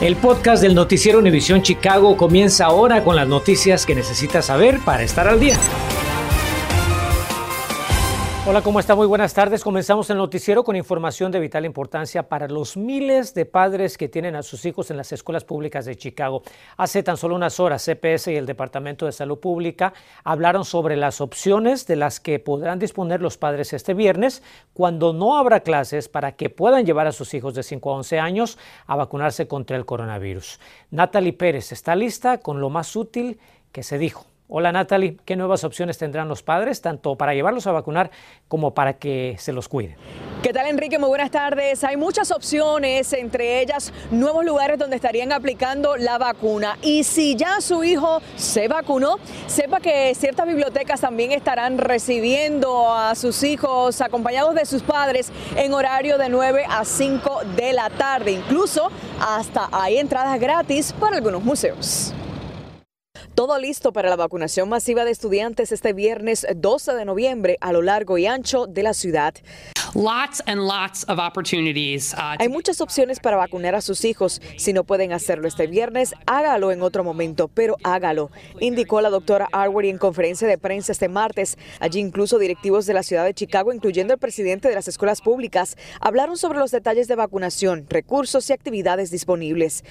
El 0.00 0.16
podcast 0.16 0.60
del 0.60 0.74
noticiero 0.74 1.20
Univisión 1.20 1.62
Chicago 1.62 2.16
comienza 2.16 2.66
ahora 2.66 3.04
con 3.04 3.14
las 3.14 3.28
noticias 3.28 3.86
que 3.86 3.94
necesitas 3.94 4.46
saber 4.46 4.80
para 4.80 5.04
estar 5.04 5.28
al 5.28 5.38
día. 5.38 5.56
Hola, 8.46 8.60
¿cómo 8.60 8.78
está? 8.78 8.94
Muy 8.94 9.06
buenas 9.06 9.32
tardes. 9.32 9.64
Comenzamos 9.64 10.10
el 10.10 10.18
noticiero 10.18 10.64
con 10.64 10.76
información 10.76 11.32
de 11.32 11.40
vital 11.40 11.64
importancia 11.64 12.28
para 12.28 12.46
los 12.46 12.76
miles 12.76 13.32
de 13.32 13.46
padres 13.46 13.96
que 13.96 14.10
tienen 14.10 14.36
a 14.36 14.42
sus 14.42 14.66
hijos 14.66 14.90
en 14.90 14.98
las 14.98 15.10
escuelas 15.12 15.44
públicas 15.44 15.86
de 15.86 15.96
Chicago. 15.96 16.42
Hace 16.76 17.02
tan 17.02 17.16
solo 17.16 17.36
unas 17.36 17.58
horas, 17.58 17.82
CPS 17.82 18.32
y 18.32 18.36
el 18.36 18.44
Departamento 18.44 19.06
de 19.06 19.12
Salud 19.12 19.38
Pública 19.38 19.94
hablaron 20.24 20.66
sobre 20.66 20.94
las 20.94 21.22
opciones 21.22 21.86
de 21.86 21.96
las 21.96 22.20
que 22.20 22.38
podrán 22.38 22.78
disponer 22.78 23.22
los 23.22 23.38
padres 23.38 23.72
este 23.72 23.94
viernes 23.94 24.42
cuando 24.74 25.14
no 25.14 25.38
habrá 25.38 25.60
clases 25.60 26.10
para 26.10 26.32
que 26.32 26.50
puedan 26.50 26.84
llevar 26.84 27.06
a 27.06 27.12
sus 27.12 27.32
hijos 27.32 27.54
de 27.54 27.62
5 27.62 27.90
a 27.90 27.96
11 27.96 28.18
años 28.18 28.58
a 28.86 28.94
vacunarse 28.94 29.48
contra 29.48 29.78
el 29.78 29.86
coronavirus. 29.86 30.60
Natalie 30.90 31.32
Pérez 31.32 31.72
está 31.72 31.96
lista 31.96 32.36
con 32.36 32.60
lo 32.60 32.68
más 32.68 32.94
útil 32.94 33.38
que 33.72 33.82
se 33.82 33.96
dijo. 33.96 34.26
Hola 34.46 34.72
Natalie, 34.72 35.16
¿qué 35.24 35.36
nuevas 35.36 35.64
opciones 35.64 35.96
tendrán 35.96 36.28
los 36.28 36.42
padres, 36.42 36.82
tanto 36.82 37.16
para 37.16 37.32
llevarlos 37.32 37.66
a 37.66 37.72
vacunar 37.72 38.10
como 38.46 38.74
para 38.74 38.98
que 38.98 39.36
se 39.38 39.54
los 39.54 39.68
cuiden? 39.68 39.96
¿Qué 40.42 40.52
tal 40.52 40.66
Enrique? 40.66 40.98
Muy 40.98 41.08
buenas 41.08 41.30
tardes. 41.30 41.82
Hay 41.82 41.96
muchas 41.96 42.30
opciones, 42.30 43.10
entre 43.14 43.62
ellas 43.62 43.90
nuevos 44.10 44.44
lugares 44.44 44.78
donde 44.78 44.96
estarían 44.96 45.32
aplicando 45.32 45.96
la 45.96 46.18
vacuna. 46.18 46.76
Y 46.82 47.04
si 47.04 47.36
ya 47.36 47.62
su 47.62 47.84
hijo 47.84 48.20
se 48.36 48.68
vacunó, 48.68 49.16
sepa 49.46 49.80
que 49.80 50.14
ciertas 50.14 50.46
bibliotecas 50.46 51.00
también 51.00 51.32
estarán 51.32 51.78
recibiendo 51.78 52.94
a 52.94 53.14
sus 53.14 53.42
hijos 53.44 54.02
acompañados 54.02 54.54
de 54.54 54.66
sus 54.66 54.82
padres 54.82 55.32
en 55.56 55.72
horario 55.72 56.18
de 56.18 56.28
9 56.28 56.66
a 56.68 56.84
5 56.84 57.40
de 57.56 57.72
la 57.72 57.88
tarde. 57.88 58.32
Incluso 58.32 58.90
hasta 59.18 59.70
hay 59.72 59.96
entradas 59.96 60.38
gratis 60.38 60.92
para 60.92 61.16
algunos 61.16 61.42
museos. 61.42 62.12
Todo 63.34 63.58
listo 63.58 63.92
para 63.92 64.10
la 64.10 64.14
vacunación 64.14 64.68
masiva 64.68 65.04
de 65.04 65.10
estudiantes 65.10 65.72
este 65.72 65.92
viernes 65.92 66.46
12 66.54 66.94
de 66.94 67.04
noviembre 67.04 67.58
a 67.60 67.72
lo 67.72 67.82
largo 67.82 68.16
y 68.16 68.26
ancho 68.26 68.68
de 68.68 68.84
la 68.84 68.94
ciudad. 68.94 69.34
Lots 69.96 70.40
and 70.46 70.60
lots 70.60 71.04
of 71.08 71.18
opportunities. 71.18 72.14
Uh, 72.14 72.36
Hay 72.38 72.48
muchas 72.48 72.80
opciones 72.80 73.18
para 73.18 73.36
vacunar 73.36 73.74
a 73.74 73.80
sus 73.80 74.04
hijos. 74.04 74.40
Si 74.56 74.72
no 74.72 74.84
pueden 74.84 75.12
hacerlo 75.12 75.48
este 75.48 75.66
viernes, 75.66 76.14
hágalo 76.26 76.70
en 76.70 76.80
otro 76.80 77.02
momento, 77.02 77.48
pero 77.48 77.76
hágalo, 77.82 78.30
indicó 78.60 79.00
la 79.00 79.10
doctora 79.10 79.48
Arwery 79.50 79.90
en 79.90 79.98
conferencia 79.98 80.46
de 80.46 80.56
prensa 80.56 80.92
este 80.92 81.08
martes. 81.08 81.58
Allí 81.80 81.98
incluso 81.98 82.38
directivos 82.38 82.86
de 82.86 82.94
la 82.94 83.02
ciudad 83.02 83.24
de 83.24 83.34
Chicago, 83.34 83.72
incluyendo 83.72 84.14
el 84.14 84.20
presidente 84.20 84.68
de 84.68 84.76
las 84.76 84.86
escuelas 84.86 85.20
públicas, 85.20 85.76
hablaron 86.00 86.36
sobre 86.36 86.60
los 86.60 86.70
detalles 86.70 87.08
de 87.08 87.16
vacunación, 87.16 87.86
recursos 87.88 88.48
y 88.48 88.52
actividades 88.52 89.10
disponibles. 89.10 89.82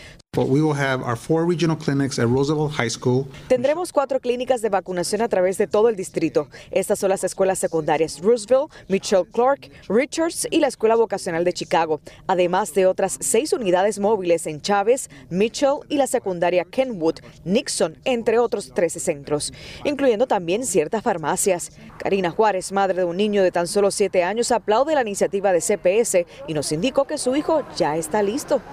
Tendremos 3.47 3.93
cuatro 3.93 4.19
clínicas 4.19 4.63
de 4.63 4.69
vacunación 4.69 5.21
a 5.21 5.29
través 5.29 5.59
de 5.59 5.67
todo 5.67 5.89
el 5.89 5.95
distrito. 5.95 6.47
Estas 6.71 6.97
son 6.97 7.09
las 7.09 7.23
escuelas 7.23 7.59
secundarias 7.59 8.19
Roosevelt, 8.19 8.71
Mitchell 8.87 9.27
Clark, 9.31 9.69
Richards 9.87 10.47
y 10.49 10.59
la 10.59 10.69
Escuela 10.69 10.95
Vocacional 10.95 11.43
de 11.43 11.53
Chicago, 11.53 12.01
además 12.25 12.73
de 12.73 12.87
otras 12.87 13.19
seis 13.21 13.53
unidades 13.53 13.99
móviles 13.99 14.47
en 14.47 14.59
Chávez, 14.59 15.11
Mitchell 15.29 15.81
y 15.87 15.97
la 15.97 16.07
secundaria 16.07 16.65
Kenwood, 16.65 17.19
Nixon, 17.45 17.99
entre 18.03 18.39
otros 18.39 18.73
13 18.73 18.99
centros, 18.99 19.53
incluyendo 19.83 20.25
también 20.25 20.65
ciertas 20.65 21.03
farmacias. 21.03 21.69
Karina 21.99 22.31
Juárez, 22.31 22.71
madre 22.71 22.95
de 22.95 23.05
un 23.05 23.17
niño 23.17 23.43
de 23.43 23.51
tan 23.51 23.67
solo 23.67 23.91
siete 23.91 24.23
años, 24.23 24.51
aplaude 24.51 24.95
la 24.95 25.03
iniciativa 25.03 25.53
de 25.53 25.61
CPS 25.61 26.25
y 26.47 26.55
nos 26.55 26.71
indicó 26.71 27.05
que 27.05 27.19
su 27.19 27.35
hijo 27.35 27.61
ya 27.77 27.97
está 27.97 28.23
listo. 28.23 28.63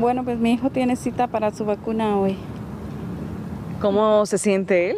Bueno, 0.00 0.24
pues 0.24 0.38
mi 0.38 0.52
hijo 0.54 0.70
tiene 0.70 0.96
cita 0.96 1.26
para 1.26 1.50
su 1.50 1.66
vacuna 1.66 2.18
hoy. 2.18 2.34
¿Cómo 3.82 4.24
se 4.24 4.38
siente 4.38 4.92
él? 4.92 4.96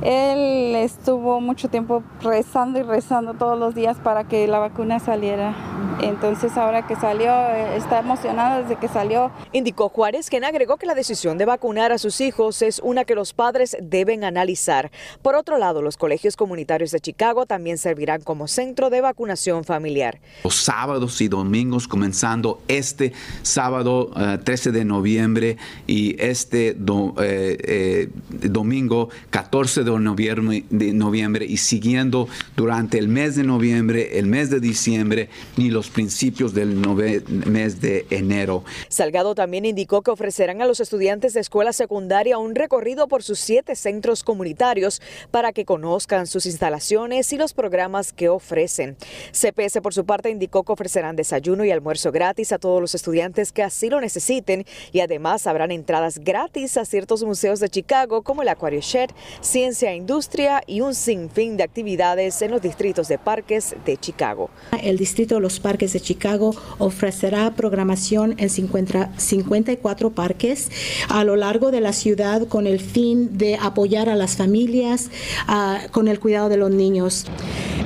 Él 0.00 0.74
estuvo 0.74 1.38
mucho 1.42 1.68
tiempo 1.68 2.02
rezando 2.22 2.78
y 2.78 2.82
rezando 2.82 3.34
todos 3.34 3.58
los 3.58 3.74
días 3.74 3.98
para 3.98 4.24
que 4.24 4.48
la 4.48 4.58
vacuna 4.58 5.00
saliera. 5.00 5.54
Entonces 6.00 6.56
ahora 6.56 6.86
que 6.86 6.96
salió, 6.96 7.30
eh, 7.30 7.76
está 7.76 8.00
emocionado 8.00 8.62
desde 8.62 8.76
que 8.76 8.88
salió. 8.88 9.30
Indicó 9.52 9.88
Juárez, 9.88 10.30
quien 10.30 10.44
agregó 10.44 10.76
que 10.76 10.86
la 10.86 10.94
decisión 10.94 11.38
de 11.38 11.44
vacunar 11.44 11.92
a 11.92 11.98
sus 11.98 12.20
hijos 12.20 12.62
es 12.62 12.80
una 12.82 13.04
que 13.04 13.14
los 13.14 13.32
padres 13.32 13.76
deben 13.80 14.24
analizar. 14.24 14.90
Por 15.22 15.34
otro 15.34 15.58
lado, 15.58 15.82
los 15.82 15.96
colegios 15.96 16.36
comunitarios 16.36 16.90
de 16.90 17.00
Chicago 17.00 17.46
también 17.46 17.78
servirán 17.78 18.22
como 18.22 18.48
centro 18.48 18.90
de 18.90 19.00
vacunación 19.00 19.64
familiar. 19.64 20.20
Los 20.44 20.56
sábados 20.56 21.20
y 21.20 21.28
domingos, 21.28 21.88
comenzando 21.88 22.60
este 22.68 23.12
sábado 23.42 24.10
13 24.44 24.68
eh, 24.68 24.72
de 24.72 24.84
noviembre 24.84 25.56
y 25.86 26.20
este 26.22 26.76
eh, 26.78 28.08
domingo 28.30 29.08
14 29.30 29.84
de 29.84 29.98
noviembre, 29.98 30.64
de 30.70 30.92
noviembre 30.92 31.46
y 31.46 31.56
siguiendo 31.56 32.28
durante 32.56 32.98
el 32.98 33.08
mes 33.08 33.36
de 33.36 33.44
noviembre, 33.44 34.18
el 34.18 34.26
mes 34.26 34.50
de 34.50 34.60
diciembre 34.60 35.28
y 35.56 35.70
los 35.70 35.81
principios 35.90 36.54
del 36.54 36.74
mes 36.76 37.80
de 37.80 38.06
enero. 38.10 38.64
Salgado 38.88 39.34
también 39.34 39.64
indicó 39.64 40.02
que 40.02 40.10
ofrecerán 40.10 40.62
a 40.62 40.66
los 40.66 40.80
estudiantes 40.80 41.34
de 41.34 41.40
escuela 41.40 41.72
secundaria 41.72 42.38
un 42.38 42.54
recorrido 42.54 43.08
por 43.08 43.22
sus 43.22 43.38
siete 43.38 43.76
centros 43.76 44.24
comunitarios 44.24 45.00
para 45.30 45.52
que 45.52 45.64
conozcan 45.64 46.26
sus 46.26 46.46
instalaciones 46.46 47.32
y 47.32 47.36
los 47.36 47.54
programas 47.54 48.12
que 48.12 48.28
ofrecen. 48.28 48.96
CPS 49.32 49.80
por 49.80 49.94
su 49.94 50.04
parte 50.04 50.30
indicó 50.30 50.62
que 50.64 50.72
ofrecerán 50.72 51.16
desayuno 51.16 51.64
y 51.64 51.70
almuerzo 51.70 52.12
gratis 52.12 52.52
a 52.52 52.58
todos 52.58 52.80
los 52.80 52.94
estudiantes 52.94 53.52
que 53.52 53.62
así 53.62 53.88
lo 53.88 54.00
necesiten 54.00 54.64
y 54.92 55.00
además 55.00 55.46
habrán 55.46 55.70
entradas 55.70 56.18
gratis 56.18 56.76
a 56.76 56.84
ciertos 56.84 57.24
museos 57.24 57.60
de 57.60 57.68
Chicago 57.68 58.22
como 58.22 58.42
el 58.42 58.48
Aquario 58.48 58.80
Shed, 58.80 59.10
Ciencia 59.40 59.92
e 59.92 59.96
Industria 59.96 60.62
y 60.66 60.80
un 60.80 60.94
sinfín 60.94 61.56
de 61.56 61.62
actividades 61.62 62.40
en 62.42 62.50
los 62.50 62.62
distritos 62.62 63.08
de 63.08 63.18
parques 63.18 63.74
de 63.84 63.96
Chicago. 63.96 64.50
El 64.82 64.96
distrito 64.96 65.36
de 65.36 65.40
los 65.40 65.60
Parques 65.60 65.71
de 65.78 66.00
Chicago 66.00 66.54
ofrecerá 66.78 67.50
programación 67.54 68.34
en 68.36 68.50
50, 68.50 69.12
54 69.16 70.10
parques 70.10 70.70
a 71.08 71.24
lo 71.24 71.34
largo 71.34 71.70
de 71.70 71.80
la 71.80 71.94
ciudad 71.94 72.46
con 72.46 72.66
el 72.66 72.78
fin 72.78 73.38
de 73.38 73.56
apoyar 73.56 74.10
a 74.10 74.14
las 74.14 74.36
familias 74.36 75.10
uh, 75.48 75.90
con 75.90 76.08
el 76.08 76.20
cuidado 76.20 76.50
de 76.50 76.58
los 76.58 76.70
niños. 76.70 77.24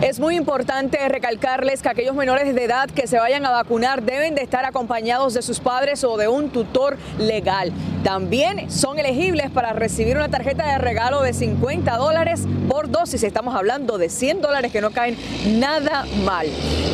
Es 0.03 0.21
muy 0.21 0.37
importante 0.37 0.99
recalcarles 1.09 1.81
que 1.81 1.89
aquellos 1.89 2.15
menores 2.15 2.55
de 2.55 2.65
edad 2.65 2.91
que 2.91 3.07
se 3.07 3.19
vayan 3.19 3.47
a 3.47 3.51
vacunar 3.51 4.03
deben 4.03 4.34
de 4.34 4.43
estar 4.43 4.67
acompañados 4.67 5.33
de 5.33 5.41
sus 5.41 5.59
padres 5.59 6.05
o 6.05 6.19
de 6.19 6.29
un 6.29 6.51
tutor 6.51 6.99
legal. 7.19 7.73
También 8.05 8.71
son 8.71 8.99
elegibles 8.99 9.51
para 9.51 9.73
recibir 9.73 10.17
una 10.17 10.29
tarjeta 10.29 10.71
de 10.71 10.77
regalo 10.77 11.23
de 11.23 11.33
50 11.33 11.97
dólares 11.97 12.43
por 12.69 12.91
dosis. 12.91 13.23
Estamos 13.23 13.55
hablando 13.55 13.97
de 13.97 14.11
100 14.11 14.43
dólares 14.43 14.71
que 14.71 14.83
no 14.83 14.91
caen 14.91 15.17
nada 15.59 16.05
mal. 16.25 16.47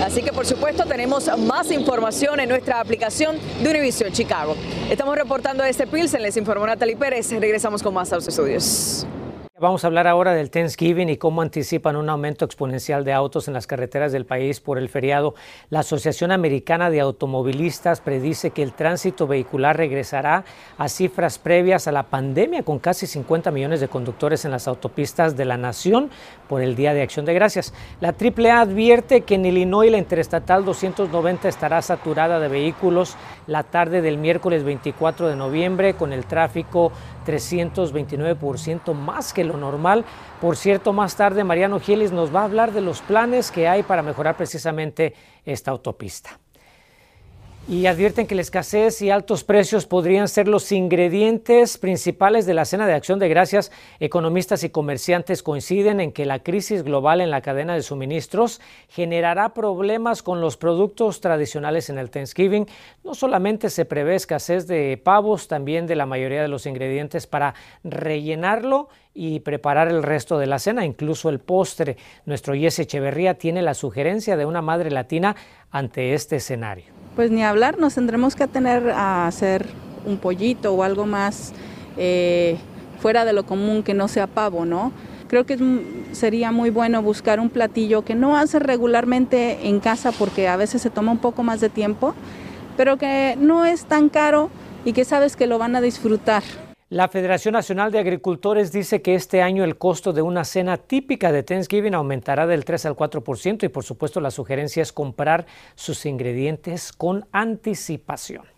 Así 0.05 0.23
que 0.23 0.33
por 0.33 0.47
supuesto 0.47 0.85
tenemos 0.85 1.29
más 1.39 1.73
información 1.73 2.39
en 2.39 2.49
nuestra 2.49 2.79
aplicación 2.79 3.37
de 3.65 3.71
Univision 3.71 4.13
Chicago. 4.13 4.55
Estamos 4.89 5.17
reportando 5.17 5.65
este 5.65 5.89
Pilsen, 5.89 6.23
les 6.23 6.37
informó 6.37 6.67
Natalie 6.67 6.97
Pérez. 6.97 7.33
Regresamos 7.33 7.83
con 7.83 7.95
más 7.95 8.13
a 8.13 8.17
los 8.17 8.29
estudios. 8.29 9.05
Vamos 9.63 9.85
a 9.85 9.87
hablar 9.87 10.09
ahora 10.09 10.35
del 10.35 10.51
Thanksgiving 10.51 11.09
y 11.09 11.19
cómo 11.19 11.41
anticipan 11.41 11.95
un 11.95 12.11
aumento 12.11 12.45
exponencial 12.45 13.05
de 13.05 13.13
autos 13.13 13.47
en 13.47 13.55
las 13.55 13.69
carreteras 13.69 14.11
del 14.11 14.27
país 14.27 14.59
por 14.59 14.77
el 14.77 14.89
feriado. 14.89 15.37
La 15.71 15.79
Asociación 15.79 16.33
Americana 16.33 16.91
de 16.91 16.99
Automovilistas 16.99 18.01
predice 18.01 18.51
que 18.51 18.65
el 18.65 18.73
tránsito 18.73 19.29
vehicular 19.29 19.77
regresará 19.77 20.45
a 20.79 20.89
cifras 20.89 21.39
previas 21.39 21.87
a 21.87 21.93
la 21.93 22.03
pandemia 22.03 22.65
con 22.65 22.81
casi 22.81 23.07
50 23.07 23.53
millones 23.53 23.79
de 23.79 23.87
conductores 23.87 24.45
en 24.45 24.51
las 24.51 24.67
autopistas 24.67 25.37
de 25.37 25.45
la 25.45 25.57
nación 25.57 26.11
por 26.49 26.61
el 26.61 26.75
Día 26.75 26.93
de 26.93 27.03
Acción 27.03 27.25
de 27.25 27.33
Gracias. 27.35 27.73
La 28.01 28.17
AAA 28.21 28.63
advierte 28.63 29.21
que 29.21 29.37
en 29.37 29.47
Illinois 29.47 29.93
la 29.93 29.99
Interestatal 29.99 30.65
290 30.65 31.49
estará 31.49 31.83
saturada 31.83 32.41
de 32.41 32.49
vehículos 32.49 33.17
la 33.47 33.63
tarde 33.63 34.03
del 34.03 34.19
miércoles 34.19 34.65
24 34.65 35.29
de 35.29 35.37
noviembre 35.37 35.95
con 35.95 36.13
el 36.13 36.27
tráfico 36.27 36.91
329% 37.25 38.93
más 38.95 39.33
que 39.33 39.52
normal. 39.57 40.05
Por 40.41 40.57
cierto, 40.57 40.93
más 40.93 41.17
tarde 41.17 41.45
Mariano 41.45 41.81
Giles 41.81 42.13
nos 42.13 42.35
va 42.35 42.41
a 42.41 42.45
hablar 42.45 42.73
de 42.73 42.81
los 42.81 43.01
planes 43.01 43.51
que 43.51 43.69
hay 43.69 43.83
para 43.83 44.03
mejorar 44.03 44.37
precisamente 44.37 45.15
esta 45.45 45.71
autopista. 45.71 46.39
Y 47.69 47.87
advierten 47.87 48.27
que 48.27 48.35
la 48.35 48.41
escasez 48.41 49.01
y 49.03 49.11
altos 49.11 49.45
precios 49.45 49.87
podrían 49.87 50.27
ser 50.27 50.49
los 50.49 50.73
ingredientes 50.73 51.79
principales 51.79 52.45
de 52.45 52.55
la 52.55 52.65
cena 52.65 52.89
de 52.89 52.93
acción 52.93 53.21
de 53.21 53.29
gracias. 53.29 53.71
Economistas 54.01 54.65
y 54.65 54.71
comerciantes 54.71 55.45
coinciden 55.45 56.01
en 56.01 56.11
que 56.11 56.27
la 56.27 56.41
crisis 56.41 56.83
global 56.83 57.21
en 57.21 57.31
la 57.31 57.41
cadena 57.41 57.75
de 57.75 57.83
suministros 57.83 58.61
generará 58.89 59.55
problemas 59.55 60.25
con 60.25 60.41
los 60.41 60.57
productos 60.57 61.21
tradicionales 61.21 61.89
en 61.89 61.99
el 61.99 62.11
Thanksgiving. 62.11 62.67
No 63.05 63.15
solamente 63.15 63.71
se 63.71 63.85
prevé 63.85 64.17
escasez 64.17 64.67
de 64.67 65.01
pavos, 65.03 65.47
también 65.47 65.87
de 65.87 65.95
la 65.95 66.05
mayoría 66.05 66.43
de 66.43 66.49
los 66.49 66.67
ingredientes 66.67 67.29
para 67.29 67.55
rellenarlo 67.85 68.89
y 69.15 69.39
preparar 69.39 69.87
el 69.87 70.03
resto 70.03 70.37
de 70.37 70.47
la 70.47 70.59
cena, 70.59 70.85
incluso 70.85 71.29
el 71.29 71.39
postre. 71.39 71.97
Nuestro 72.27 72.55
Jesse 72.55 72.81
Echeverría 72.81 73.35
tiene 73.35 73.63
la 73.63 73.75
sugerencia 73.75 74.37
de 74.37 74.47
una 74.47 74.63
madre 74.63 74.91
latina 74.91 75.37
ante 75.71 76.15
este 76.15 76.37
escenario. 76.37 77.02
Pues 77.15 77.31
ni 77.31 77.45
hablar, 77.45 77.79
nos 77.79 77.95
tendremos 77.95 78.35
que 78.35 78.47
tener 78.47 78.89
a 78.91 79.27
hacer 79.27 79.67
un 80.07 80.17
pollito 80.17 80.73
o 80.73 80.83
algo 80.83 81.05
más 81.05 81.53
eh, 81.99 82.57
fuera 83.01 83.27
de 83.27 83.35
lo 83.35 83.45
común 83.45 83.83
que 83.83 83.93
no 83.93 84.09
sea 84.09 84.27
pavo, 84.27 84.65
¿no? 84.65 84.93
Creo 85.29 85.45
que 85.45 85.59
sería 86.13 86.53
muy 86.53 86.71
bueno 86.71 87.03
buscar 87.03 87.39
un 87.39 87.51
platillo 87.51 88.03
que 88.03 88.15
no 88.15 88.39
hace 88.39 88.59
regularmente 88.59 89.69
en 89.69 89.81
casa 89.81 90.11
porque 90.13 90.49
a 90.49 90.57
veces 90.57 90.81
se 90.81 90.89
toma 90.89 91.13
un 91.13 91.19
poco 91.19 91.43
más 91.43 91.61
de 91.61 91.69
tiempo, 91.69 92.15
pero 92.79 92.97
que 92.97 93.37
no 93.39 93.67
es 93.67 93.85
tan 93.85 94.09
caro 94.09 94.49
y 94.87 94.95
que 94.95 95.05
sabes 95.05 95.37
que 95.37 95.47
lo 95.47 95.59
van 95.59 95.77
a 95.77 95.83
disfrutar. 95.83 96.43
La 96.93 97.09
Federación 97.09 97.55
Nacional 97.55 97.91
de 97.91 98.01
Agricultores 98.01 98.71
dice 98.71 99.01
que 99.01 99.15
este 99.15 99.41
año 99.41 99.65
el 99.65 99.79
costo 99.79 100.13
de 100.13 100.21
una 100.21 100.45
cena 100.45 100.77
típica 100.77 101.33
de 101.33 101.43
Thanksgiving 101.43 101.95
aumentará 101.95 102.47
del 102.47 102.67
3 102.67 102.85
al 102.85 102.97
4% 102.97 103.65
y 103.65 103.71
por 103.71 103.83
supuesto 103.83 104.21
la 104.21 104.31
sugerencia 104.31 104.83
es 104.83 104.93
comprar 104.93 105.47
sus 105.75 106.05
ingredientes 106.05 106.93
con 106.93 107.27
anticipación. 107.33 108.52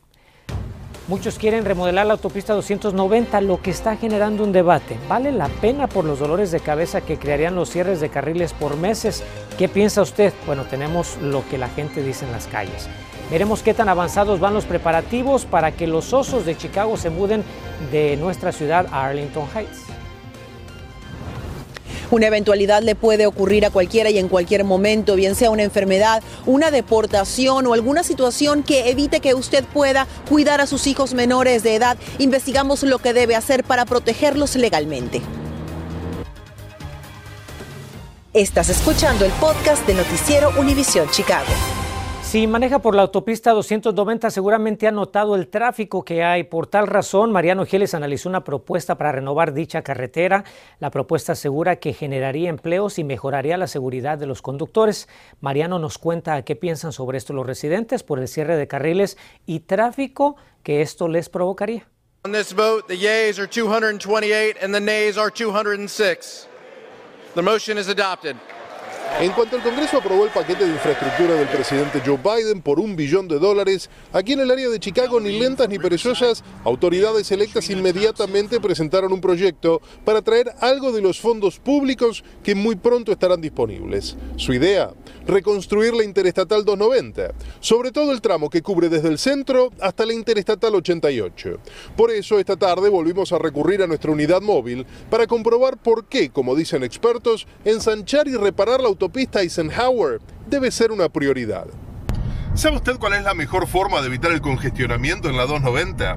Muchos 1.06 1.38
quieren 1.38 1.66
remodelar 1.66 2.06
la 2.06 2.14
autopista 2.14 2.54
290, 2.54 3.42
lo 3.42 3.60
que 3.60 3.70
está 3.70 3.94
generando 3.94 4.42
un 4.42 4.52
debate. 4.52 4.96
¿Vale 5.06 5.32
la 5.32 5.48
pena 5.48 5.86
por 5.86 6.06
los 6.06 6.18
dolores 6.18 6.50
de 6.50 6.60
cabeza 6.60 7.02
que 7.02 7.18
crearían 7.18 7.54
los 7.54 7.68
cierres 7.68 8.00
de 8.00 8.08
carriles 8.08 8.54
por 8.54 8.78
meses? 8.78 9.22
¿Qué 9.58 9.68
piensa 9.68 10.00
usted? 10.00 10.32
Bueno, 10.46 10.64
tenemos 10.64 11.18
lo 11.18 11.46
que 11.50 11.58
la 11.58 11.68
gente 11.68 12.02
dice 12.02 12.24
en 12.24 12.32
las 12.32 12.46
calles. 12.46 12.88
Veremos 13.30 13.62
qué 13.62 13.74
tan 13.74 13.90
avanzados 13.90 14.40
van 14.40 14.54
los 14.54 14.64
preparativos 14.64 15.44
para 15.44 15.72
que 15.72 15.86
los 15.86 16.14
osos 16.14 16.46
de 16.46 16.56
Chicago 16.56 16.96
se 16.96 17.10
muden 17.10 17.44
de 17.92 18.16
nuestra 18.16 18.50
ciudad 18.50 18.86
a 18.90 19.04
Arlington 19.04 19.46
Heights. 19.54 19.94
Una 22.14 22.28
eventualidad 22.28 22.84
le 22.84 22.94
puede 22.94 23.26
ocurrir 23.26 23.66
a 23.66 23.70
cualquiera 23.70 24.08
y 24.08 24.19
en 24.19 24.28
cualquier 24.28 24.62
momento, 24.62 25.16
bien 25.16 25.34
sea 25.34 25.50
una 25.50 25.64
enfermedad, 25.64 26.22
una 26.46 26.70
deportación 26.70 27.66
o 27.66 27.75
alguna 27.75 28.05
situación 28.05 28.62
que 28.62 28.88
evite 28.88 29.19
que 29.19 29.34
usted 29.34 29.64
pueda 29.64 30.06
cuidar 30.28 30.61
a 30.61 30.69
sus 30.69 30.87
hijos 30.87 31.12
menores 31.12 31.64
de 31.64 31.75
edad. 31.75 31.99
Investigamos 32.19 32.84
lo 32.84 33.00
que 33.00 33.14
debe 33.14 33.34
hacer 33.34 33.64
para 33.64 33.84
protegerlos 33.84 34.55
legalmente. 34.55 35.22
Estás 38.32 38.69
escuchando 38.69 39.25
el 39.25 39.32
podcast 39.32 39.84
de 39.84 39.94
Noticiero 39.94 40.52
Univisión 40.56 41.11
Chicago. 41.11 41.50
Si 42.25 42.49
maneja 42.49 42.81
por 42.81 42.97
la 42.97 43.03
autopista 43.03 43.53
290, 43.53 44.29
seguramente 44.29 44.88
ha 44.88 44.91
notado 44.91 45.37
el 45.37 45.47
tráfico 45.47 46.05
que 46.05 46.25
hay. 46.25 46.43
Por 46.43 46.67
tal 46.67 46.88
razón, 46.88 47.31
Mariano 47.31 47.65
Giles 47.65 47.94
analizó 47.94 48.29
una 48.29 48.43
propuesta 48.43 48.99
para 48.99 49.12
renovar 49.12 49.53
dicha 49.53 49.82
carretera. 49.82 50.43
La 50.81 50.91
propuesta 50.91 51.32
asegura 51.32 51.76
que 51.76 51.93
generaría 51.93 52.49
empleos 52.49 52.99
y 52.99 53.05
mejoraría 53.05 53.56
la 53.56 53.69
seguridad 53.69 54.19
de 54.19 54.26
los 54.26 54.43
conductores. 54.43 55.09
Mariano 55.41 55.79
nos 55.79 55.97
cuenta 55.97 56.43
qué 56.43 56.56
piensan 56.56 56.91
sobre 56.91 57.19
esto 57.19 57.35
los 57.35 57.47
residentes 57.47 58.03
por 58.03 58.19
el 58.19 58.26
cierre 58.26 58.56
de 58.56 58.67
carriles 58.67 59.17
y 59.47 59.61
tráfico 59.61 60.35
que 60.65 60.82
esto 60.82 61.06
les 61.06 61.29
provocaría. 61.29 61.87
This 62.25 62.53
vote, 62.53 62.88
the 62.88 62.97
yeas 62.97 63.38
are 63.38 63.47
228 63.47 64.56
and 64.61 64.75
the 64.75 64.81
nays 64.81 65.17
are 65.17 65.31
206. 65.31 66.49
The 67.35 67.43
motion 67.43 67.79
is 67.79 67.88
adopted. 67.88 68.35
En 69.20 69.30
cuanto 69.30 69.56
el 69.56 69.62
Congreso 69.62 69.98
aprobó 69.98 70.24
el 70.24 70.30
paquete 70.30 70.64
de 70.66 70.72
infraestructura 70.72 71.34
del 71.34 71.46
presidente 71.46 72.02
Joe 72.04 72.18
Biden 72.18 72.60
por 72.60 72.80
un 72.80 72.96
billón 72.96 73.28
de 73.28 73.38
dólares, 73.38 73.88
aquí 74.12 74.32
en 74.32 74.40
el 74.40 74.50
área 74.50 74.68
de 74.68 74.80
Chicago, 74.80 75.20
ni 75.20 75.38
lentas 75.38 75.68
ni 75.68 75.78
perezosas, 75.78 76.42
autoridades 76.64 77.30
electas 77.30 77.70
inmediatamente 77.70 78.60
presentaron 78.60 79.12
un 79.12 79.20
proyecto 79.20 79.80
para 80.04 80.20
traer 80.20 80.52
algo 80.60 80.90
de 80.90 81.00
los 81.00 81.20
fondos 81.20 81.60
públicos 81.60 82.24
que 82.42 82.56
muy 82.56 82.74
pronto 82.74 83.12
estarán 83.12 83.40
disponibles. 83.40 84.16
Su 84.36 84.52
idea, 84.52 84.90
reconstruir 85.26 85.94
la 85.94 86.02
Interestatal 86.02 86.64
290, 86.64 87.34
sobre 87.60 87.92
todo 87.92 88.10
el 88.10 88.20
tramo 88.20 88.50
que 88.50 88.62
cubre 88.62 88.88
desde 88.88 89.08
el 89.08 89.18
centro 89.18 89.70
hasta 89.80 90.06
la 90.06 90.12
Interestatal 90.12 90.74
88. 90.74 91.60
Por 91.96 92.10
eso, 92.10 92.40
esta 92.40 92.56
tarde 92.56 92.88
volvimos 92.88 93.32
a 93.32 93.38
recurrir 93.38 93.82
a 93.82 93.86
nuestra 93.86 94.10
unidad 94.10 94.42
móvil 94.42 94.84
para 95.08 95.28
comprobar 95.28 95.76
por 95.76 96.06
qué, 96.06 96.30
como 96.30 96.56
dicen 96.56 96.82
expertos, 96.82 97.46
ensanchar 97.64 98.26
y 98.26 98.34
reparar 98.34 98.80
la 98.80 98.88
autopista 98.94 99.41
Eisenhower 99.41 100.20
debe 100.46 100.70
ser 100.70 100.93
una 100.93 101.08
prioridad. 101.08 101.67
¿Sabe 102.55 102.76
usted 102.76 102.96
cuál 102.99 103.14
es 103.14 103.25
la 103.25 103.35
mejor 103.35 103.67
forma 103.67 104.00
de 104.00 104.06
evitar 104.06 104.31
el 104.31 104.41
congestionamiento 104.41 105.29
en 105.29 105.37
la 105.37 105.46
290? 105.46 106.17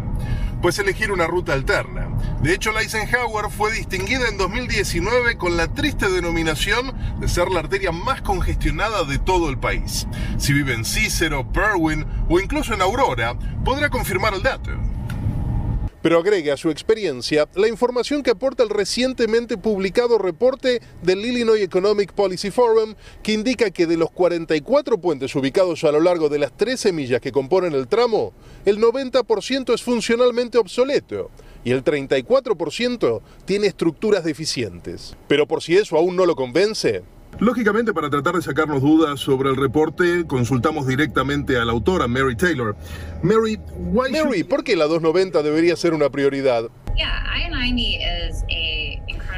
Pues 0.62 0.78
elegir 0.78 1.12
una 1.12 1.26
ruta 1.26 1.54
alterna. 1.54 2.08
De 2.44 2.54
hecho, 2.54 2.72
la 2.72 2.82
Eisenhower 2.82 3.50
fue 3.50 3.72
distinguida 3.72 4.28
en 4.30 4.38
2019 4.38 5.38
con 5.38 5.58
la 5.58 5.74
triste 5.74 6.08
denominación 6.08 6.94
de 7.20 7.28
ser 7.28 7.50
la 7.50 7.62
arteria 7.62 7.92
más 7.92 8.22
congestionada 8.22 9.04
de 9.06 9.18
todo 9.18 9.50
el 9.50 9.58
país. 9.58 10.06
Si 10.38 10.54
vive 10.54 10.74
en 10.74 10.86
Cicero, 10.86 11.44
Berwyn 11.44 12.06
o 12.30 12.40
incluso 12.40 12.76
en 12.76 12.84
Aurora, 12.84 13.36
podrá 13.66 13.90
confirmar 13.90 14.36
el 14.36 14.44
dato 14.44 14.70
pero 16.08 16.20
agregue 16.20 16.54
a 16.54 16.56
su 16.56 16.70
experiencia 16.70 17.50
la 17.56 17.68
información 17.68 18.24
que 18.24 18.32
aporta 18.32 18.64
el 18.64 18.70
recientemente 18.70 19.58
publicado 19.58 20.18
reporte 20.18 20.82
del 21.04 21.26
Illinois 21.26 21.62
Economic 21.62 22.14
Policy 22.14 22.50
Forum, 22.50 22.96
que 23.22 23.34
indica 23.34 23.72
que 23.72 23.88
de 23.88 23.98
los 23.98 24.10
44 24.12 25.00
puentes 25.00 25.36
ubicados 25.36 25.84
a 25.84 25.92
lo 25.92 26.00
largo 26.00 26.30
de 26.30 26.40
las 26.40 26.56
13 26.56 26.94
millas 26.94 27.20
que 27.20 27.34
componen 27.34 27.74
el 27.74 27.90
tramo, 27.90 28.32
el 28.64 28.80
90% 28.80 29.74
es 29.74 29.84
funcionalmente 29.84 30.58
obsoleto 30.58 31.30
y 31.66 31.72
el 31.72 31.84
34% 31.84 33.22
tiene 33.44 33.68
estructuras 33.68 34.24
deficientes. 34.24 35.18
Pero 35.28 35.46
por 35.46 35.62
si 35.62 35.76
eso 35.76 35.98
aún 35.98 36.16
no 36.16 36.26
lo 36.26 36.38
convence, 36.38 37.04
Lógicamente, 37.40 37.94
para 37.94 38.10
tratar 38.10 38.36
de 38.36 38.42
sacarnos 38.42 38.82
dudas 38.82 39.20
sobre 39.20 39.50
el 39.50 39.58
reporte, 39.58 40.26
consultamos 40.26 40.88
directamente 40.88 41.58
a 41.58 41.66
la 41.66 41.72
autora, 41.72 42.08
Mary 42.08 42.36
Taylor. 42.36 42.76
Mary, 43.22 43.60
Mary 43.92 44.44
¿por 44.44 44.64
qué 44.64 44.76
la 44.76 44.86
290 44.86 45.44
debería 45.44 45.76
ser 45.76 45.94
una 45.94 46.10
prioridad? 46.10 46.70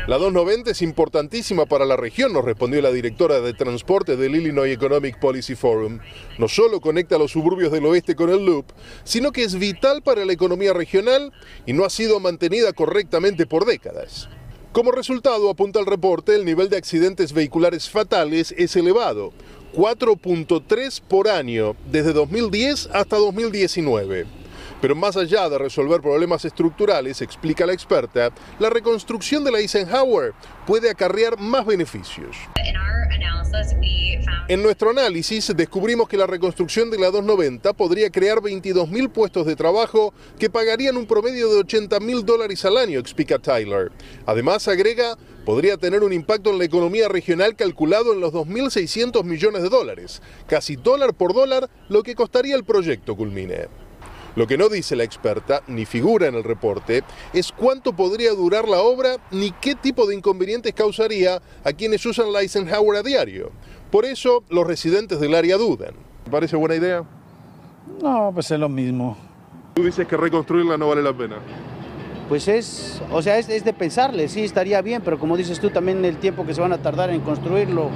La 0.08 0.18
290 0.18 0.72
es 0.72 0.82
importantísima 0.82 1.66
para 1.66 1.86
la 1.86 1.98
región, 1.98 2.32
nos 2.32 2.46
respondió 2.46 2.82
la 2.82 2.92
directora 2.92 3.42
de 3.42 3.54
transporte 3.54 4.16
del 4.16 4.36
Illinois 4.36 4.74
Economic 4.74 5.20
Policy 5.20 5.56
Forum. 5.56 6.00
No 6.38 6.48
solo 6.48 6.80
conecta 6.80 7.18
los 7.18 7.32
suburbios 7.32 7.72
del 7.72 7.86
oeste 7.86 8.16
con 8.16 8.30
el 8.30 8.46
loop, 8.46 8.66
sino 9.04 9.34
que 9.34 9.44
es 9.44 9.60
vital 9.60 10.02
para 10.02 10.24
la 10.24 10.34
economía 10.34 10.72
regional 10.72 11.34
y 11.66 11.74
no 11.74 11.84
ha 11.84 11.90
sido 11.90 12.20
mantenida 12.22 12.72
correctamente 12.72 13.46
por 13.46 13.66
décadas. 13.66 14.30
Como 14.72 14.92
resultado, 14.92 15.50
apunta 15.50 15.80
el 15.80 15.88
reporte, 15.88 16.36
el 16.36 16.46
nivel 16.46 16.70
de 16.70 16.78
accidentes 16.78 17.34
vehiculares 17.34 17.90
fatales 17.90 18.54
es 18.56 18.76
elevado, 18.76 19.34
4.3 19.74 21.02
por 21.02 21.28
año 21.28 21.76
desde 21.92 22.14
2010 22.14 22.90
hasta 22.94 23.18
2019. 23.18 24.39
Pero 24.82 24.96
más 24.96 25.18
allá 25.18 25.50
de 25.50 25.58
resolver 25.58 26.02
problemas 26.02 26.46
estructurales, 26.46 27.22
explica 27.22 27.66
la 27.66 27.74
experta, 27.74 28.32
la 28.60 28.70
reconstrucción 28.70 29.44
de 29.44 29.52
la 29.52 29.60
Eisenhower 29.60 30.34
puede 30.66 30.90
acarrear 30.90 31.40
más 31.40 31.66
beneficios. 31.66 32.36
En 34.48 34.64
nuestro 34.64 34.90
análisis 34.90 35.54
descubrimos 35.56 36.10
que 36.10 36.18
la 36.18 36.26
reconstrucción 36.26 36.90
de 36.90 36.98
la 36.98 37.12
290 37.12 37.74
podría 37.74 38.10
crear 38.10 38.40
22.000 38.40 39.12
puestos 39.12 39.46
de 39.46 39.56
trabajo 39.56 40.14
que 40.40 40.50
pagarían 40.50 40.98
un 40.98 41.06
promedio 41.06 41.54
de 41.54 41.62
80.000 41.62 42.24
dólares 42.24 42.66
al 42.66 42.78
año, 42.78 43.00
explica 43.00 43.38
Tyler. 43.38 43.92
Además, 44.26 44.68
agrega, 44.68 45.18
podría 45.46 45.78
tener 45.78 46.04
un 46.04 46.14
impacto 46.14 46.50
en 46.50 46.58
la 46.58 46.66
economía 46.66 47.08
regional 47.08 47.56
calculado 47.56 48.14
en 48.14 48.22
los 48.22 48.34
2.600 48.34 49.24
millones 49.24 49.62
de 49.62 49.70
dólares, 49.70 50.22
casi 50.48 50.76
dólar 50.76 51.14
por 51.14 51.34
dólar 51.34 51.70
lo 51.88 52.02
que 52.02 52.16
costaría 52.16 52.56
el 52.56 52.64
proyecto 52.64 53.16
culmine. 53.16 53.68
Lo 54.36 54.48
que 54.48 54.58
no 54.58 54.70
dice 54.70 54.96
la 54.96 55.04
experta, 55.04 55.62
ni 55.68 55.86
figura 55.86 56.28
en 56.28 56.36
el 56.36 56.44
reporte, 56.44 57.04
es 57.34 57.52
cuánto 57.52 57.94
podría 57.94 58.32
durar 58.32 58.68
la 58.68 58.82
obra 58.82 59.18
ni 59.32 59.52
qué 59.52 59.76
tipo 59.76 60.06
de 60.06 60.16
inconvenientes 60.16 60.74
causaría 60.74 61.42
a 61.64 61.74
quienes 61.74 62.06
usan 62.06 62.32
la 62.32 62.42
Eisenhower 62.42 63.00
a 63.00 63.04
diario. 63.04 63.52
Por 63.92 64.06
eso 64.06 64.44
los 64.50 64.68
residentes 64.68 65.20
del 65.20 65.36
área 65.36 65.58
dudan. 65.58 65.94
¿Te 66.24 66.32
parece 66.32 66.56
buena 66.56 66.76
idea? 66.76 67.04
No, 68.02 68.32
pues 68.34 68.52
es 68.52 68.60
lo 68.60 68.70
mismo. 68.70 69.18
Tú 69.74 69.84
dices 69.84 70.08
que 70.08 70.16
reconstruirla 70.16 70.78
no 70.78 70.90
vale 70.90 71.02
la 71.02 71.16
pena. 71.16 71.38
Pues 72.30 72.48
es, 72.48 73.02
o 73.12 73.24
sea, 73.24 73.40
es, 73.40 73.48
de 73.48 73.74
pensarle, 73.74 74.30
sí, 74.30 74.44
estaría 74.44 74.84
bien, 74.84 75.02
pero 75.04 75.18
como 75.18 75.36
dices 75.36 75.60
tú, 75.60 75.72
también 75.72 76.06
el 76.06 76.18
tiempo 76.18 76.46
que 76.46 76.54
se 76.54 76.62
van 76.62 76.72
a 76.72 76.80
tardar 76.80 77.10
en 77.10 77.22
construirlo, 77.22 77.90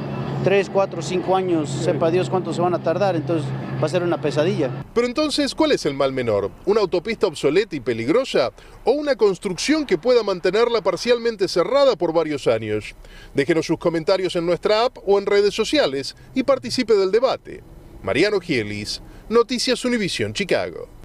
tres, 0.43 0.71
cuatro, 0.71 1.03
cinco 1.03 1.35
años, 1.35 1.69
sepa 1.69 2.09
Dios 2.09 2.31
cuánto 2.31 2.51
se 2.51 2.59
van 2.59 2.73
a 2.73 2.81
tardar, 2.81 3.15
entonces 3.15 3.47
va 3.79 3.85
a 3.85 3.89
ser 3.89 4.01
una 4.01 4.19
pesadilla. 4.19 4.71
Pero 4.95 5.05
entonces, 5.05 5.53
¿cuál 5.53 5.73
es 5.73 5.85
el 5.85 5.93
mal 5.93 6.13
menor? 6.13 6.49
¿Una 6.65 6.81
autopista 6.81 7.27
obsoleta 7.27 7.75
y 7.75 7.79
peligrosa? 7.79 8.51
¿O 8.83 8.93
una 8.93 9.15
construcción 9.15 9.85
que 9.85 9.99
pueda 9.99 10.23
mantenerla 10.23 10.81
parcialmente 10.81 11.47
cerrada 11.47 11.95
por 11.95 12.11
varios 12.11 12.47
años? 12.47 12.95
Déjenos 13.35 13.67
sus 13.67 13.77
comentarios 13.77 14.35
en 14.35 14.47
nuestra 14.47 14.85
app 14.85 14.97
o 15.05 15.19
en 15.19 15.27
redes 15.27 15.53
sociales 15.53 16.15
y 16.33 16.41
participe 16.41 16.95
del 16.95 17.11
debate. 17.11 17.61
Mariano 18.01 18.39
Gielis, 18.39 18.99
Noticias 19.29 19.85
Univisión 19.85 20.33
Chicago. 20.33 21.02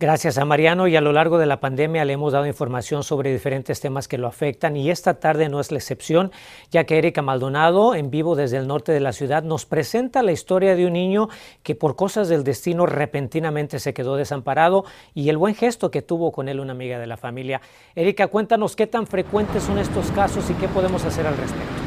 Gracias 0.00 0.38
a 0.38 0.44
Mariano 0.44 0.86
y 0.86 0.94
a 0.94 1.00
lo 1.00 1.12
largo 1.12 1.38
de 1.38 1.46
la 1.46 1.58
pandemia 1.58 2.04
le 2.04 2.12
hemos 2.12 2.32
dado 2.32 2.46
información 2.46 3.02
sobre 3.02 3.32
diferentes 3.32 3.80
temas 3.80 4.06
que 4.06 4.16
lo 4.16 4.28
afectan 4.28 4.76
y 4.76 4.92
esta 4.92 5.14
tarde 5.18 5.48
no 5.48 5.58
es 5.58 5.72
la 5.72 5.78
excepción, 5.78 6.30
ya 6.70 6.84
que 6.84 6.98
Erika 6.98 7.20
Maldonado, 7.20 7.96
en 7.96 8.08
vivo 8.08 8.36
desde 8.36 8.58
el 8.58 8.68
norte 8.68 8.92
de 8.92 9.00
la 9.00 9.12
ciudad, 9.12 9.42
nos 9.42 9.66
presenta 9.66 10.22
la 10.22 10.30
historia 10.30 10.76
de 10.76 10.86
un 10.86 10.92
niño 10.92 11.28
que 11.64 11.74
por 11.74 11.96
cosas 11.96 12.28
del 12.28 12.44
destino 12.44 12.86
repentinamente 12.86 13.80
se 13.80 13.92
quedó 13.92 14.14
desamparado 14.14 14.84
y 15.14 15.30
el 15.30 15.36
buen 15.36 15.56
gesto 15.56 15.90
que 15.90 16.00
tuvo 16.00 16.30
con 16.30 16.48
él 16.48 16.60
una 16.60 16.74
amiga 16.74 17.00
de 17.00 17.08
la 17.08 17.16
familia. 17.16 17.60
Erika, 17.96 18.28
cuéntanos 18.28 18.76
qué 18.76 18.86
tan 18.86 19.04
frecuentes 19.08 19.64
son 19.64 19.78
estos 19.78 20.12
casos 20.12 20.48
y 20.48 20.54
qué 20.54 20.68
podemos 20.68 21.04
hacer 21.04 21.26
al 21.26 21.36
respecto. 21.36 21.77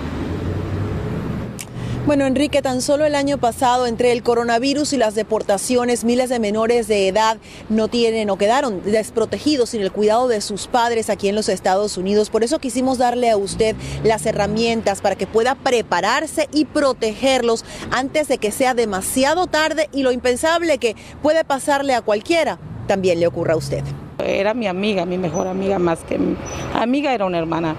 Bueno, 2.07 2.25
Enrique, 2.25 2.63
tan 2.63 2.81
solo 2.81 3.05
el 3.05 3.13
año 3.13 3.37
pasado, 3.37 3.85
entre 3.85 4.11
el 4.11 4.23
coronavirus 4.23 4.91
y 4.93 4.97
las 4.97 5.13
deportaciones, 5.13 6.03
miles 6.03 6.29
de 6.29 6.39
menores 6.39 6.87
de 6.87 7.07
edad 7.07 7.37
no 7.69 7.89
tienen 7.89 8.31
o 8.31 8.37
quedaron 8.37 8.81
desprotegidos 8.83 9.69
sin 9.69 9.81
el 9.81 9.91
cuidado 9.91 10.27
de 10.27 10.41
sus 10.41 10.65
padres 10.65 11.11
aquí 11.11 11.29
en 11.29 11.35
los 11.35 11.47
Estados 11.47 11.97
Unidos. 11.97 12.31
Por 12.31 12.43
eso 12.43 12.57
quisimos 12.57 12.97
darle 12.97 13.29
a 13.29 13.37
usted 13.37 13.75
las 14.03 14.25
herramientas 14.25 14.99
para 14.99 15.15
que 15.15 15.27
pueda 15.27 15.53
prepararse 15.53 16.49
y 16.51 16.65
protegerlos 16.65 17.63
antes 17.91 18.27
de 18.27 18.39
que 18.39 18.51
sea 18.51 18.73
demasiado 18.73 19.45
tarde 19.45 19.87
y 19.93 20.01
lo 20.01 20.11
impensable 20.11 20.79
que 20.79 20.95
puede 21.21 21.45
pasarle 21.45 21.93
a 21.93 22.01
cualquiera 22.01 22.57
también 22.87 23.19
le 23.19 23.27
ocurra 23.27 23.53
a 23.53 23.57
usted. 23.57 23.83
Era 24.17 24.53
mi 24.53 24.67
amiga, 24.67 25.05
mi 25.05 25.17
mejor 25.17 25.47
amiga, 25.47 25.79
más 25.79 25.99
que 25.99 26.17
mi 26.17 26.35
amiga 26.73 27.13
era 27.13 27.25
una 27.25 27.37
hermana. 27.37 27.75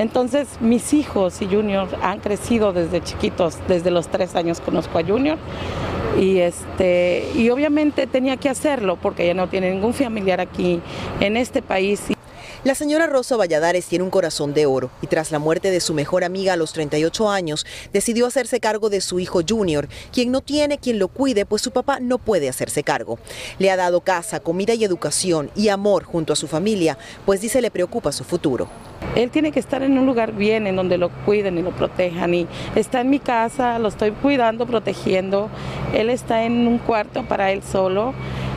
Entonces 0.00 0.48
mis 0.62 0.94
hijos 0.94 1.42
y 1.42 1.46
Junior 1.46 1.86
han 2.00 2.20
crecido 2.20 2.72
desde 2.72 3.02
chiquitos, 3.02 3.58
desde 3.68 3.90
los 3.90 4.08
tres 4.08 4.34
años 4.34 4.58
conozco 4.62 4.98
a 4.98 5.04
Junior 5.04 5.36
y 6.18 6.38
este 6.38 7.30
y 7.36 7.50
obviamente 7.50 8.06
tenía 8.06 8.38
que 8.38 8.48
hacerlo 8.48 8.96
porque 8.96 9.24
ella 9.24 9.34
no 9.34 9.48
tiene 9.48 9.70
ningún 9.70 9.92
familiar 9.92 10.40
aquí 10.40 10.80
en 11.20 11.36
este 11.36 11.60
país. 11.60 12.00
La 12.62 12.74
señora 12.74 13.06
Rosa 13.06 13.38
Valladares 13.38 13.86
tiene 13.86 14.04
un 14.04 14.10
corazón 14.10 14.52
de 14.52 14.66
oro 14.66 14.90
y 15.00 15.06
tras 15.06 15.32
la 15.32 15.38
muerte 15.38 15.70
de 15.70 15.80
su 15.80 15.94
mejor 15.94 16.24
amiga 16.24 16.52
a 16.52 16.56
los 16.56 16.74
38 16.74 17.30
años, 17.30 17.64
decidió 17.90 18.26
hacerse 18.26 18.60
cargo 18.60 18.90
de 18.90 19.00
su 19.00 19.18
hijo 19.18 19.40
Junior, 19.48 19.88
quien 20.12 20.30
no 20.30 20.42
tiene 20.42 20.76
quien 20.76 20.98
lo 20.98 21.08
cuide, 21.08 21.46
pues 21.46 21.62
su 21.62 21.70
papá 21.70 22.00
no 22.00 22.18
puede 22.18 22.50
hacerse 22.50 22.82
cargo. 22.82 23.18
Le 23.58 23.70
ha 23.70 23.76
dado 23.76 24.02
casa, 24.02 24.40
comida 24.40 24.74
y 24.74 24.84
educación 24.84 25.50
y 25.56 25.68
amor 25.68 26.04
junto 26.04 26.34
a 26.34 26.36
su 26.36 26.48
familia, 26.48 26.98
pues 27.24 27.40
dice 27.40 27.62
le 27.62 27.70
preocupa 27.70 28.12
su 28.12 28.24
futuro. 28.24 28.68
Él 29.16 29.30
tiene 29.30 29.52
que 29.52 29.58
estar 29.60 29.82
en 29.82 29.98
un 29.98 30.04
lugar 30.04 30.34
bien, 30.34 30.66
en 30.66 30.76
donde 30.76 30.98
lo 30.98 31.08
cuiden 31.24 31.56
y 31.56 31.62
lo 31.62 31.70
protejan. 31.70 32.34
Y 32.34 32.46
está 32.76 33.00
en 33.00 33.08
mi 33.08 33.20
casa, 33.20 33.78
lo 33.78 33.88
estoy 33.88 34.10
cuidando, 34.10 34.66
protegiendo. 34.66 35.48
Él 35.94 36.10
está 36.10 36.44
en 36.44 36.68
un 36.68 36.76
cuarto 36.76 37.26
para 37.26 37.52
él 37.52 37.62
solo. 37.62 38.12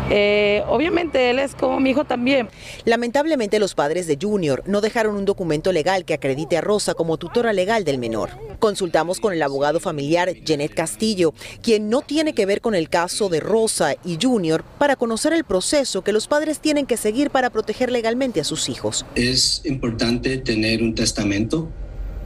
Eh, 0.09 0.63
obviamente 0.67 1.29
él 1.29 1.39
es 1.39 1.55
como 1.55 1.79
mi 1.79 1.91
hijo 1.91 2.05
también. 2.05 2.49
Lamentablemente 2.85 3.59
los 3.59 3.73
padres 3.73 4.07
de 4.07 4.17
Junior 4.21 4.63
no 4.65 4.81
dejaron 4.81 5.15
un 5.15 5.25
documento 5.25 5.71
legal 5.71 6.05
que 6.05 6.13
acredite 6.13 6.57
a 6.57 6.61
Rosa 6.61 6.93
como 6.93 7.17
tutora 7.17 7.53
legal 7.53 7.83
del 7.83 7.97
menor. 7.97 8.29
Consultamos 8.59 9.19
con 9.19 9.33
el 9.33 9.41
abogado 9.41 9.79
familiar 9.79 10.33
Jeanette 10.33 10.73
Castillo, 10.73 11.33
quien 11.61 11.89
no 11.89 12.01
tiene 12.01 12.33
que 12.33 12.45
ver 12.45 12.61
con 12.61 12.75
el 12.75 12.89
caso 12.89 13.29
de 13.29 13.39
Rosa 13.39 13.95
y 14.05 14.17
Junior, 14.21 14.63
para 14.77 14.95
conocer 14.95 15.33
el 15.33 15.43
proceso 15.43 16.03
que 16.03 16.13
los 16.13 16.27
padres 16.27 16.59
tienen 16.59 16.85
que 16.85 16.97
seguir 16.97 17.29
para 17.29 17.49
proteger 17.49 17.91
legalmente 17.91 18.41
a 18.41 18.43
sus 18.43 18.69
hijos. 18.69 19.05
Es 19.15 19.61
importante 19.65 20.37
tener 20.37 20.81
un 20.81 20.95
testamento 20.95 21.69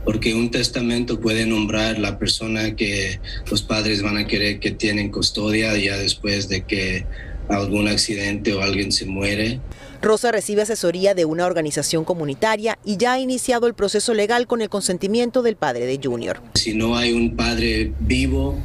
porque 0.07 0.33
un 0.33 0.51
testamento 0.51 1.19
puede 1.19 1.45
nombrar 1.45 1.99
la 1.99 2.17
persona 2.17 2.77
que 2.77 3.19
los 3.51 3.61
padres 3.61 4.01
van 4.01 4.15
a 4.15 4.25
querer 4.25 4.61
que 4.61 4.71
tienen 4.71 5.11
custodia 5.11 5.75
ya 5.77 5.97
después 5.97 6.47
de 6.47 6.63
que 6.63 7.05
algún 7.49 7.87
accidente 7.87 8.53
o 8.53 8.61
alguien 8.61 8.91
se 8.91 9.05
muere. 9.05 9.59
Rosa 10.01 10.31
recibe 10.31 10.61
asesoría 10.61 11.13
de 11.15 11.25
una 11.25 11.45
organización 11.45 12.05
comunitaria 12.05 12.77
y 12.85 12.97
ya 12.97 13.13
ha 13.13 13.19
iniciado 13.19 13.67
el 13.67 13.73
proceso 13.73 14.13
legal 14.13 14.47
con 14.47 14.61
el 14.61 14.69
consentimiento 14.69 15.41
del 15.41 15.55
padre 15.55 15.85
de 15.85 15.99
Junior. 16.01 16.41
Si 16.53 16.73
no 16.73 16.95
hay 16.95 17.13
un 17.13 17.35
padre 17.35 17.93
vivo 17.99 18.59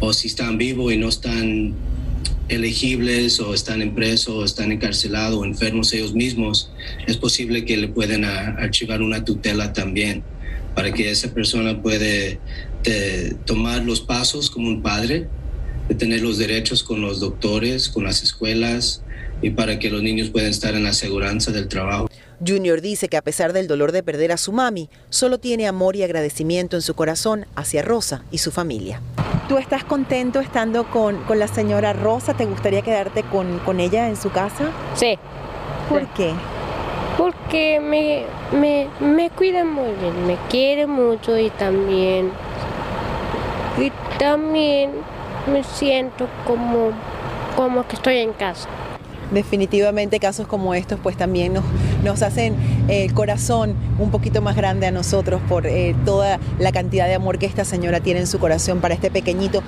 o 0.00 0.12
si 0.12 0.28
están 0.28 0.58
vivos 0.58 0.92
y 0.92 0.96
no 0.96 1.08
están 1.08 1.74
elegibles 2.48 3.40
o 3.40 3.54
están 3.54 3.82
en 3.82 3.94
preso 3.94 4.38
o 4.38 4.44
están 4.44 4.70
encarcelados 4.70 5.38
o 5.38 5.44
enfermos 5.44 5.92
ellos 5.92 6.14
mismos, 6.14 6.70
es 7.06 7.16
posible 7.16 7.64
que 7.64 7.76
le 7.76 7.88
puedan 7.88 8.24
archivar 8.24 9.02
una 9.02 9.24
tutela 9.24 9.72
también 9.72 10.22
para 10.74 10.92
que 10.92 11.10
esa 11.10 11.32
persona 11.32 11.82
puede 11.82 12.38
eh, 12.84 13.34
tomar 13.46 13.82
los 13.84 14.00
pasos 14.00 14.50
como 14.50 14.68
un 14.68 14.82
padre 14.82 15.26
de 15.88 15.94
tener 15.94 16.22
los 16.22 16.38
derechos 16.38 16.82
con 16.82 17.00
los 17.00 17.20
doctores, 17.20 17.88
con 17.88 18.04
las 18.04 18.22
escuelas 18.22 19.02
y 19.42 19.50
para 19.50 19.78
que 19.78 19.90
los 19.90 20.02
niños 20.02 20.30
puedan 20.30 20.50
estar 20.50 20.74
en 20.74 20.84
la 20.84 20.92
seguridad 20.92 21.34
del 21.34 21.68
trabajo. 21.68 22.08
Junior 22.46 22.80
dice 22.80 23.08
que 23.08 23.16
a 23.16 23.22
pesar 23.22 23.52
del 23.52 23.66
dolor 23.66 23.92
de 23.92 24.02
perder 24.02 24.32
a 24.32 24.36
su 24.36 24.52
mami, 24.52 24.90
solo 25.08 25.38
tiene 25.38 25.66
amor 25.66 25.96
y 25.96 26.02
agradecimiento 26.02 26.76
en 26.76 26.82
su 26.82 26.94
corazón 26.94 27.46
hacia 27.54 27.82
Rosa 27.82 28.24
y 28.30 28.38
su 28.38 28.50
familia. 28.50 29.00
¿Tú 29.48 29.58
estás 29.58 29.84
contento 29.84 30.40
estando 30.40 30.90
con, 30.90 31.22
con 31.24 31.38
la 31.38 31.48
señora 31.48 31.92
Rosa? 31.92 32.34
¿Te 32.34 32.44
gustaría 32.44 32.82
quedarte 32.82 33.22
con, 33.22 33.58
con 33.60 33.80
ella 33.80 34.08
en 34.08 34.16
su 34.16 34.30
casa? 34.30 34.70
Sí. 34.94 35.18
¿Por 35.88 36.06
qué? 36.08 36.32
Porque 37.16 37.80
me, 37.80 38.24
me, 38.58 38.88
me 39.00 39.30
cuida 39.30 39.64
muy 39.64 39.92
bien, 40.00 40.26
me 40.26 40.36
quiere 40.50 40.86
mucho 40.86 41.38
y 41.38 41.48
también, 41.50 42.30
y 43.78 43.90
también 44.18 44.90
me 45.46 45.64
siento 45.64 46.28
como, 46.46 46.90
como 47.56 47.86
que 47.86 47.96
estoy 47.96 48.18
en 48.18 48.32
casa. 48.32 48.68
Definitivamente 49.30 50.20
casos 50.20 50.46
como 50.46 50.74
estos 50.74 51.00
pues 51.02 51.16
también 51.16 51.54
nos, 51.54 51.64
nos 52.04 52.22
hacen 52.22 52.54
el 52.88 53.12
corazón 53.14 53.74
un 53.98 54.10
poquito 54.10 54.42
más 54.42 54.56
grande 54.56 54.86
a 54.86 54.90
nosotros 54.90 55.40
por 55.48 55.66
eh, 55.66 55.94
toda 56.04 56.38
la 56.58 56.72
cantidad 56.72 57.06
de 57.06 57.14
amor 57.14 57.38
que 57.38 57.46
esta 57.46 57.64
señora 57.64 58.00
tiene 58.00 58.20
en 58.20 58.26
su 58.26 58.38
corazón 58.38 58.80
para 58.80 58.94
este 58.94 59.10
pequeñito. 59.10 59.62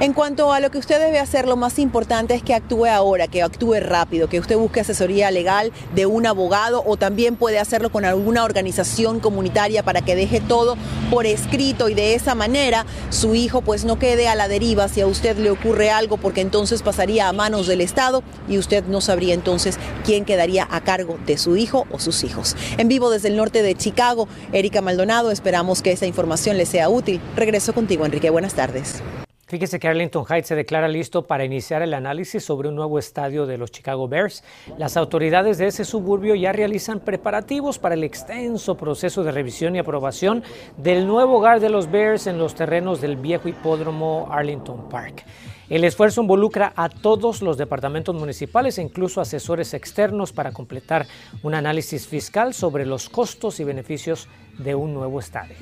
En 0.00 0.12
cuanto 0.12 0.52
a 0.52 0.60
lo 0.60 0.70
que 0.70 0.78
usted 0.78 1.00
debe 1.00 1.18
hacer, 1.18 1.46
lo 1.46 1.56
más 1.56 1.78
importante 1.78 2.34
es 2.34 2.42
que 2.42 2.54
actúe 2.54 2.86
ahora, 2.86 3.26
que 3.26 3.42
actúe 3.42 3.80
rápido, 3.80 4.28
que 4.28 4.38
usted 4.38 4.56
busque 4.56 4.80
asesoría 4.80 5.30
legal 5.30 5.72
de 5.94 6.06
un 6.06 6.26
abogado 6.26 6.82
o 6.86 6.96
también 6.96 7.36
puede 7.36 7.58
hacerlo 7.58 7.90
con 7.90 8.04
alguna 8.04 8.44
organización 8.44 9.20
comunitaria 9.20 9.82
para 9.82 10.02
que 10.02 10.14
deje 10.14 10.40
todo 10.40 10.76
por 11.10 11.26
escrito 11.26 11.88
y 11.88 11.94
de 11.94 12.14
esa 12.14 12.34
manera 12.34 12.86
su 13.10 13.34
hijo 13.34 13.62
pues 13.62 13.84
no 13.84 13.98
quede 13.98 14.28
a 14.28 14.34
la 14.34 14.48
deriva 14.48 14.88
si 14.88 15.00
a 15.00 15.06
usted 15.06 15.36
le 15.38 15.50
ocurre 15.50 15.90
algo 15.90 16.16
porque 16.16 16.40
entonces 16.40 16.82
pasaría 16.82 17.28
a 17.28 17.32
manos 17.32 17.66
del 17.66 17.80
Estado 17.80 18.22
y 18.48 18.58
usted 18.58 18.84
no 18.84 19.00
sabría 19.00 19.34
entonces 19.34 19.78
quién 20.04 20.24
quedaría 20.24 20.66
a 20.70 20.80
cargo 20.82 21.18
de 21.26 21.38
su 21.38 21.56
hijo 21.56 21.86
o 21.90 21.98
sus 21.98 22.24
hijos. 22.24 22.56
En 22.76 22.88
vivo 22.88 23.10
desde 23.10 23.28
el 23.28 23.36
norte 23.36 23.62
de 23.62 23.74
Chicago, 23.74 24.28
Erika 24.52 24.80
Maldonado, 24.80 25.30
esperamos 25.30 25.82
que 25.82 25.92
esta 25.92 26.06
información 26.06 26.56
le 26.56 26.66
sea 26.66 26.88
útil. 26.88 27.20
Regreso 27.36 27.72
contigo, 27.72 28.04
Enrique. 28.04 28.30
Buenas 28.30 28.54
tardes. 28.54 29.02
Fíjese 29.48 29.80
que 29.80 29.88
Arlington 29.88 30.26
Heights 30.28 30.48
se 30.48 30.54
declara 30.54 30.88
listo 30.88 31.26
para 31.26 31.42
iniciar 31.42 31.80
el 31.80 31.94
análisis 31.94 32.44
sobre 32.44 32.68
un 32.68 32.74
nuevo 32.74 32.98
estadio 32.98 33.46
de 33.46 33.56
los 33.56 33.70
Chicago 33.70 34.06
Bears. 34.06 34.44
Las 34.76 34.98
autoridades 34.98 35.56
de 35.56 35.68
ese 35.68 35.86
suburbio 35.86 36.34
ya 36.34 36.52
realizan 36.52 37.00
preparativos 37.00 37.78
para 37.78 37.94
el 37.94 38.04
extenso 38.04 38.76
proceso 38.76 39.24
de 39.24 39.32
revisión 39.32 39.74
y 39.74 39.78
aprobación 39.78 40.44
del 40.76 41.06
nuevo 41.06 41.38
hogar 41.38 41.60
de 41.60 41.70
los 41.70 41.90
Bears 41.90 42.26
en 42.26 42.36
los 42.36 42.54
terrenos 42.54 43.00
del 43.00 43.16
viejo 43.16 43.48
hipódromo 43.48 44.28
Arlington 44.30 44.86
Park. 44.90 45.24
El 45.70 45.84
esfuerzo 45.84 46.22
involucra 46.22 46.72
a 46.76 46.88
todos 46.88 47.42
los 47.42 47.58
departamentos 47.58 48.14
municipales 48.14 48.78
e 48.78 48.82
incluso 48.82 49.20
asesores 49.20 49.74
externos 49.74 50.32
para 50.32 50.52
completar 50.52 51.06
un 51.42 51.54
análisis 51.54 52.06
fiscal 52.06 52.54
sobre 52.54 52.86
los 52.86 53.10
costos 53.10 53.60
y 53.60 53.64
beneficios 53.64 54.28
de 54.56 54.74
un 54.74 54.94
nuevo 54.94 55.20
estadio. 55.20 55.56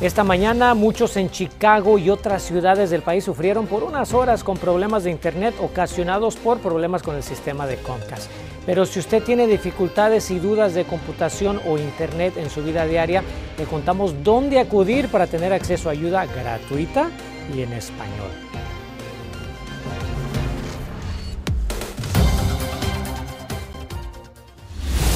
Esta 0.00 0.24
mañana 0.24 0.74
muchos 0.74 1.16
en 1.16 1.30
Chicago 1.30 1.96
y 1.96 2.10
otras 2.10 2.42
ciudades 2.42 2.90
del 2.90 3.02
país 3.02 3.24
sufrieron 3.24 3.66
por 3.66 3.84
unas 3.84 4.12
horas 4.12 4.42
con 4.42 4.58
problemas 4.58 5.04
de 5.04 5.12
internet 5.12 5.54
ocasionados 5.60 6.36
por 6.36 6.58
problemas 6.58 7.04
con 7.04 7.14
el 7.14 7.22
sistema 7.22 7.68
de 7.68 7.76
Comcast. 7.76 8.28
Pero 8.66 8.84
si 8.84 8.98
usted 8.98 9.22
tiene 9.22 9.46
dificultades 9.46 10.30
y 10.32 10.40
dudas 10.40 10.74
de 10.74 10.84
computación 10.84 11.60
o 11.66 11.78
internet 11.78 12.34
en 12.36 12.50
su 12.50 12.64
vida 12.64 12.84
diaria, 12.84 13.22
le 13.56 13.64
contamos 13.64 14.24
dónde 14.24 14.58
acudir 14.58 15.08
para 15.08 15.28
tener 15.28 15.52
acceso 15.52 15.88
a 15.88 15.92
ayuda 15.92 16.26
gratuita 16.26 17.08
y 17.54 17.62
en 17.62 17.72
español. 17.72 18.45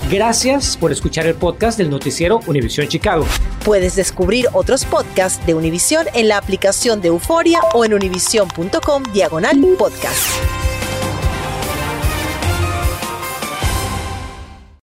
Gracias 0.10 0.78
por 0.78 0.92
escuchar 0.92 1.26
el 1.26 1.36
podcast 1.36 1.78
del 1.78 1.90
noticiero 1.90 2.40
Univisión 2.48 2.88
Chicago. 2.88 3.26
Puedes 3.66 3.96
descubrir 3.96 4.48
otros 4.54 4.86
podcasts 4.86 5.46
de 5.46 5.54
Univisión 5.54 6.08
en 6.14 6.28
la 6.28 6.38
aplicación 6.38 7.02
de 7.02 7.08
Euforia 7.08 7.60
o 7.74 7.86
en 7.86 7.94
univision.com 7.94 9.04
diagonal 9.14 9.58
podcast. 9.78 10.63